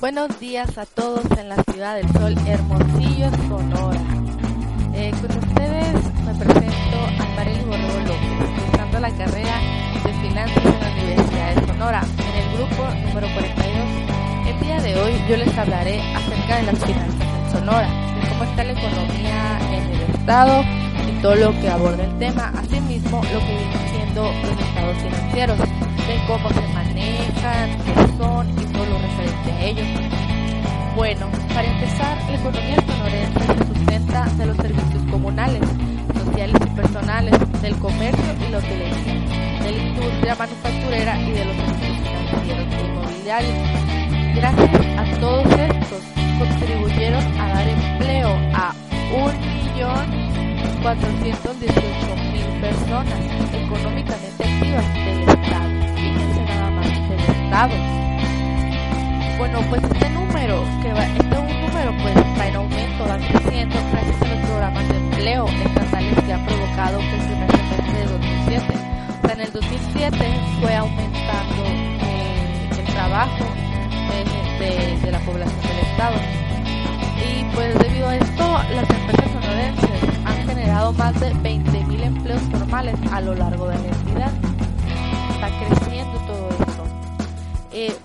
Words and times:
Buenos 0.00 0.38
días 0.38 0.78
a 0.78 0.86
todos 0.86 1.24
en 1.36 1.48
la 1.48 1.56
ciudad 1.64 1.96
del 1.96 2.08
sol, 2.12 2.32
Hermosillo, 2.46 3.30
Sonora. 3.48 4.00
Eh, 4.94 5.10
con 5.10 5.36
ustedes 5.36 5.94
me 6.24 6.34
presento 6.36 6.98
a 7.18 7.26
Marely 7.34 7.64
Borrego 7.64 7.98
López, 8.06 8.60
cursando 8.60 9.00
la 9.00 9.10
carrera 9.10 9.60
de 10.04 10.12
Finanzas 10.22 10.64
en 10.64 10.80
la 10.80 10.92
Universidad 10.92 11.54
de 11.56 11.66
Sonora, 11.66 12.02
en 12.16 12.34
el 12.36 12.56
grupo 12.56 12.84
número 13.08 13.26
42. 13.34 14.46
El 14.46 14.60
día 14.60 14.80
de 14.80 15.00
hoy 15.00 15.12
yo 15.28 15.36
les 15.36 15.58
hablaré 15.58 16.00
acerca 16.14 16.56
de 16.58 16.62
las 16.62 16.78
finanzas 16.78 17.20
en 17.20 17.58
Sonora, 17.58 17.88
de 17.88 18.28
cómo 18.28 18.44
está 18.44 18.64
la 18.64 18.72
economía 18.72 19.58
en 19.72 19.82
el 19.82 20.14
estado 20.14 20.62
y 21.08 21.22
todo 21.22 21.34
lo 21.34 21.50
que 21.60 21.68
aborda 21.68 22.04
el 22.04 22.18
tema, 22.20 22.52
asimismo 22.56 23.20
lo 23.32 23.40
que 23.40 23.46
vienen 23.46 23.88
siendo 23.90 24.22
los 24.22 24.60
estados 24.60 24.96
financieros, 24.98 25.58
de 25.58 26.24
cómo 26.28 26.48
se 26.50 26.68
manejan, 26.68 27.78
qué 27.84 28.16
son 28.16 28.57
referente 28.96 29.52
a 29.52 29.64
ellos. 29.64 29.86
Bueno, 30.96 31.26
para 31.54 31.68
empezar, 31.68 32.16
la 32.28 32.36
economía 32.36 32.76
sonorense 32.86 33.40
se 33.46 33.66
sustenta 33.74 34.26
de 34.36 34.46
los 34.46 34.56
servicios 34.56 35.02
comunales, 35.10 35.62
sociales 36.24 36.56
y 36.66 36.70
personales, 36.70 37.34
del 37.62 37.76
comercio 37.76 38.34
y 38.46 38.50
la 38.50 38.58
hotelería, 38.58 39.14
de 39.62 39.72
la 39.72 39.78
industria 39.78 40.34
manufacturera 40.34 41.20
y 41.20 41.30
de 41.30 41.44
los 41.44 41.56
servicios 41.56 41.98
financieros 42.08 42.66
e 42.72 42.80
inmobiliarios. 42.84 43.54
Gracias 44.34 44.70
a 44.98 45.04
todos 45.20 45.46
estos, 45.46 46.02
contribuyeron 46.38 47.40
a 47.40 47.48
dar 47.48 47.68
empleo 47.68 48.30
a 48.54 48.72
1.418.000 50.82 52.60
personas 52.60 53.20
económicamente 53.52 54.44
activas 54.44 54.94
del 54.94 55.20
Estado. 55.28 55.70
Fíjense 55.94 56.40
nada 56.44 56.70
más 56.70 56.86
del 57.08 57.20
Estado. 57.20 57.97
Bueno, 59.38 59.60
pues 59.70 59.82
este 59.84 60.10
número, 60.10 60.64
que 60.82 60.92
va, 60.92 61.06
este 61.06 61.38
un 61.38 61.60
número 61.60 61.92
pues 62.02 62.16
va 62.38 62.48
en 62.48 62.56
aumento, 62.56 63.06
va 63.08 63.16
creciendo 63.18 63.76
gracias 63.92 64.22
a 64.22 64.34
los 64.34 64.46
programas 64.46 64.88
de 64.88 64.96
empleo 64.96 65.46
estatales 65.46 66.24
que 66.24 66.32
han 66.32 66.44
provocado 66.44 66.98
que 66.98 67.14
el 67.14 67.22
primer 67.22 67.48
de 67.94 68.04
2007. 68.04 68.64
O 69.22 69.26
sea, 69.26 69.34
en 69.34 69.40
el 69.40 69.52
2007 69.52 70.40
fue 70.60 70.74
aumentando 70.74 71.64
eh, 71.66 72.70
el 72.78 72.84
trabajo 72.92 73.44
de 74.58 75.12
la 75.12 75.20
población 75.20 75.60
del 75.62 75.78
Estado. 75.78 76.16
Y 77.16 77.54
pues 77.54 77.78
debido 77.78 78.08
a 78.08 78.16
esto, 78.16 78.58
las 78.74 78.90
empresas 78.90 79.30
sonorenses 79.32 80.02
han 80.24 80.48
generado 80.48 80.92
más 80.94 81.20
de 81.20 81.32
20.000 81.34 82.02
empleos 82.02 82.42
formales 82.50 82.96
a 83.12 83.20
lo 83.20 83.34
largo 83.34 83.68
de 83.68 83.78
la 83.78 83.86
entidad. 83.86 84.32
Está 85.30 85.48
creciendo 85.60 86.18
todo 86.26 86.48
esto. 86.50 86.84
Eh, 87.72 87.96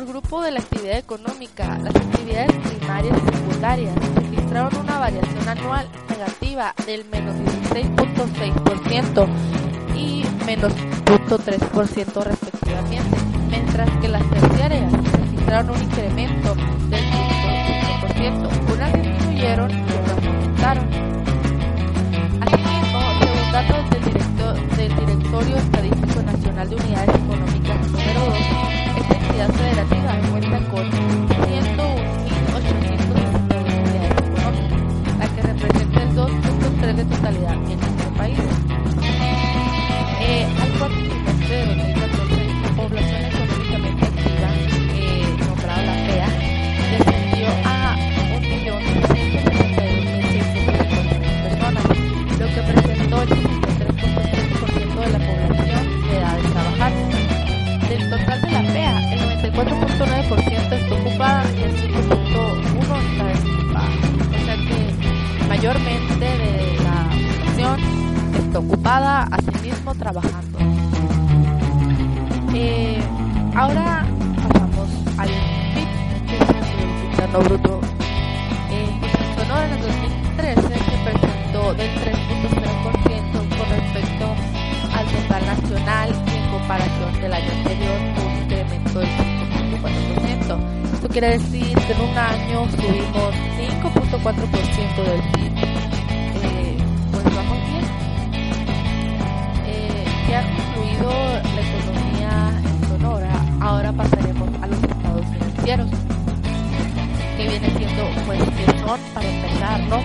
por 0.00 0.08
grupo 0.08 0.40
de 0.40 0.50
la 0.50 0.60
actividad 0.60 0.96
económica, 0.96 1.78
las 1.78 1.94
actividades 1.94 2.52
primarias 2.68 3.18
y 3.18 3.36
secundarias 3.36 3.94
registraron 4.14 4.74
una 4.80 4.98
variación 4.98 5.48
anual 5.48 5.86
negativa 6.08 6.74
del 6.86 7.04
menos 7.06 7.34
16.6% 7.36 9.28
y 9.94 10.24
menos 10.46 10.72
0.3% 11.04 12.22
respectivamente, 12.22 13.16
mientras 13.50 13.90
que 14.00 14.08
las 14.08 14.30
terciarias 14.30 14.90
registraron 15.12 15.76
un 15.76 15.82
incremento 15.82 16.54
del 16.88 17.04
0.5%, 17.04 18.72
unas 18.72 18.92
disminuyeron 18.94 19.70
y 19.70 19.82
otras 19.82 20.26
aumentaron. 20.26 20.88
Asimismo, 22.40 23.00
según 23.20 23.52
datos 23.52 23.90
del 24.76 24.96
Directorio 24.96 25.56
Estadístico 25.56 26.22
Nacional 26.22 26.70
de 26.70 26.76
Unidades 26.76 27.09
de 37.04 37.16
totalidad 37.16 37.89
ocupada, 68.60 69.26
asimismo 69.30 69.94
trabajando. 69.94 70.58
Eh, 72.54 73.00
ahora 73.54 74.04
pasamos 74.42 74.88
al 75.18 75.28
PIB, 75.74 75.88
que 76.26 76.36
es 76.36 76.50
el 76.50 77.10
Interno 77.10 77.38
Bruto. 77.40 77.80
Eh, 78.70 79.00
pues 79.36 79.48
en 79.48 79.72
el 79.72 79.80
2013 79.80 80.62
se 80.62 80.96
presentó 81.04 81.74
del 81.74 81.90
3.0% 81.90 83.32
con 83.56 83.66
respecto 83.70 84.26
al 84.94 85.06
total 85.06 85.46
nacional 85.46 86.08
en 86.26 86.50
comparación 86.50 87.20
del 87.20 87.32
año 87.32 87.52
anterior 87.52 87.98
un 88.26 88.42
incremento 88.42 88.98
del 89.00 89.08
5.4%. 89.08 90.94
Esto 90.94 91.08
quiere 91.08 91.28
decir 91.38 91.74
que 91.78 91.92
en 91.92 92.00
un 92.00 92.18
año 92.18 92.68
subimos 92.70 93.34
5.4% 93.56 95.02
del 95.02 95.22
PIB. 95.32 95.69
Para 108.98 109.28
empezar, 109.28 109.80
¿no? 109.88 110.00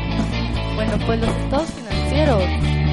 Bueno, 0.75 0.97
pues 1.07 1.19
los 1.19 1.29
estados 1.29 1.69
financieros 1.72 2.44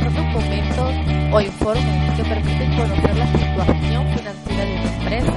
son 0.02 0.14
documentos 0.14 0.94
o 1.32 1.40
informes 1.40 2.14
que 2.16 2.24
permiten 2.24 2.76
conocer 2.76 3.16
la 3.16 3.26
situación 3.26 4.06
financiera 4.16 4.64
de 4.64 4.72
una 4.72 4.92
empresa, 4.94 5.32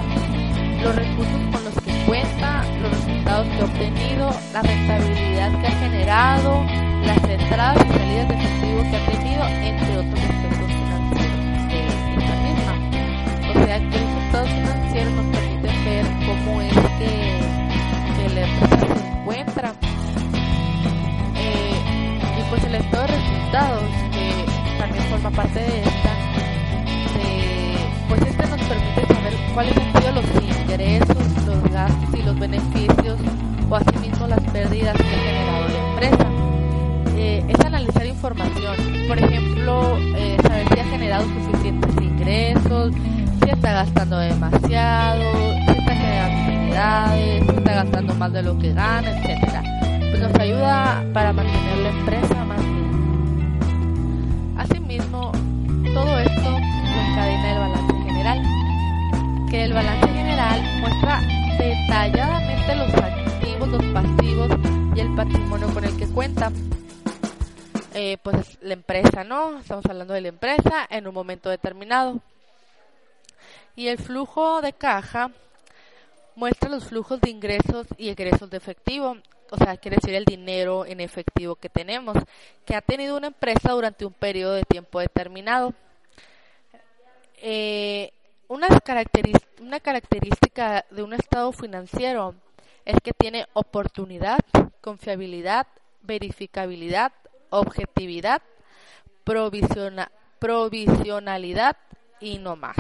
los 0.82 0.96
recursos 0.96 1.42
con 1.52 1.64
los 1.66 1.74
que 1.84 2.06
cuenta, 2.06 2.64
los 2.82 2.92
resultados 2.92 3.48
que 3.50 3.60
ha 3.60 3.66
obtenido, 3.66 4.32
la 4.54 4.62
rentabilidad 4.62 5.60
que 5.60 5.68
ha 5.68 5.72
generado, 5.72 6.64
las 7.06 7.30
entradas 7.30 7.86
y 7.86 7.98
salidas 7.98 8.28
de 8.30 8.36
efectivo 8.36 8.82
que 8.90 8.96
ha 8.96 9.06
tenido, 9.12 9.48
entre 9.48 9.98
otros 9.98 10.20
aspectos 10.22 10.68
financieros 10.72 11.68
de 11.68 11.84
esta 12.16 12.36
misma. 12.46 12.74
O 13.50 13.66
sea 13.66 13.80
resultados, 23.56 23.84
que 24.12 24.46
también 24.78 25.04
forma 25.06 25.32
parte 25.32 25.60
de 25.60 25.80
esta, 25.80 26.10
de, 27.16 27.76
pues 28.10 28.22
este 28.22 28.48
nos 28.48 28.62
permite 28.62 29.14
saber 29.14 29.34
cuáles 29.54 29.78
han 29.78 30.02
sido 30.02 30.12
los 30.12 30.26
ingresos, 30.44 31.46
los 31.46 31.72
gastos 31.72 32.20
y 32.20 32.22
los 32.24 32.40
beneficios, 32.40 33.20
o 33.70 33.76
asimismo 33.76 34.28
las 34.28 34.42
pérdidas 34.52 34.96
que 34.98 35.04
ha 35.04 35.20
generado 35.20 35.68
la 35.70 35.90
empresa. 35.90 36.26
Eh, 37.18 37.46
es 37.48 37.66
analizar 37.66 38.06
información, 38.06 38.76
por 39.08 39.18
ejemplo, 39.18 39.98
eh, 40.18 40.38
saber 40.42 40.68
si 40.74 40.80
ha 40.80 40.86
generado 40.86 41.24
suficientes 41.24 41.96
ingresos, 42.02 42.94
si 43.42 43.50
está 43.50 43.72
gastando 43.72 44.18
demasiado, 44.18 45.24
si 45.66 45.72
está 45.72 45.96
generando 45.96 46.46
si 47.16 47.56
está 47.56 47.74
gastando 47.74 48.14
más 48.16 48.34
de 48.34 48.44
lo 48.44 48.58
que 48.60 48.74
gana, 48.74 49.10
etcétera. 49.10 49.64
Pues 50.10 50.20
nos 50.20 50.36
ayuda 50.36 51.06
para 51.14 51.32
mantener 51.32 51.78
la 51.78 51.90
empresa 51.90 52.44
más 52.44 52.58
bien. 52.58 52.85
Los 63.68 63.84
pasivos 63.86 64.50
y 64.96 65.00
el 65.00 65.16
patrimonio 65.16 65.74
con 65.74 65.84
el 65.84 65.98
que 65.98 66.08
cuenta. 66.08 66.52
Eh, 67.94 68.18
pues 68.22 68.58
la 68.62 68.74
empresa, 68.74 69.24
¿no? 69.24 69.60
Estamos 69.60 69.86
hablando 69.86 70.14
de 70.14 70.22
la 70.22 70.28
empresa 70.28 70.86
en 70.90 71.08
un 71.08 71.14
momento 71.14 71.50
determinado. 71.50 72.20
Y 73.76 73.88
el 73.88 73.98
flujo 73.98 74.62
de 74.62 74.74
caja 74.74 75.32
muestra 76.36 76.70
los 76.70 76.86
flujos 76.86 77.22
de 77.22 77.30
ingresos 77.30 77.88
y 77.98 78.10
egresos 78.10 78.50
de 78.50 78.58
efectivo, 78.58 79.18
o 79.50 79.58
sea, 79.58 79.78
quiere 79.78 79.98
decir 79.98 80.14
el 80.14 80.26
dinero 80.26 80.86
en 80.86 81.00
efectivo 81.00 81.56
que 81.56 81.70
tenemos, 81.70 82.18
que 82.66 82.76
ha 82.76 82.82
tenido 82.82 83.18
una 83.18 83.28
empresa 83.28 83.72
durante 83.72 84.06
un 84.06 84.14
periodo 84.14 84.54
de 84.54 84.64
tiempo 84.64 85.00
determinado. 85.00 85.74
Eh, 87.38 88.12
una, 88.48 88.68
característica 88.80 90.86
de 90.90 91.04
un 91.04 91.14
estado 91.14 91.52
financiero 91.52 92.36
es 92.86 92.98
que 93.04 93.12
tiene 93.14 93.48
oportunidad, 93.54 94.40
confiabilidad, 94.82 95.68
verificabilidad, 96.02 97.12
objetividad, 97.50 98.42
provisionalidad 100.40 101.78
y 102.20 102.38
no 102.38 102.56
más. 102.56 102.78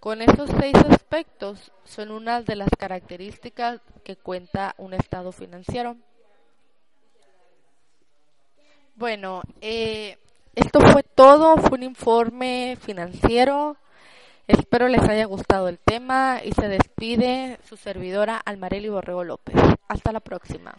Con 0.00 0.20
estos 0.20 0.50
seis 0.60 0.74
aspectos 0.88 1.72
son 1.84 2.10
unas 2.10 2.44
de 2.44 2.56
las 2.56 2.68
características 2.76 3.80
que 4.02 4.16
cuenta 4.16 4.74
un 4.76 4.92
estado 4.92 5.32
financiero. 5.32 5.96
Bueno, 8.96 9.42
eh, 9.60 10.18
esto 10.54 10.80
fue 10.80 11.02
todo, 11.02 11.56
fue 11.56 11.78
un 11.78 11.84
informe 11.84 12.76
financiero. 12.80 13.76
Espero 14.46 14.88
les 14.88 15.00
haya 15.08 15.24
gustado 15.24 15.68
el 15.68 15.78
tema 15.78 16.40
y 16.44 16.52
se 16.52 16.68
despide 16.68 17.58
su 17.66 17.76
servidora 17.76 18.36
Almareli 18.36 18.90
Borrego 18.90 19.24
López. 19.24 19.54
Hasta 19.88 20.12
la 20.12 20.20
próxima. 20.20 20.74